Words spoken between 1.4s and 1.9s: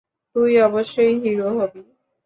হবি।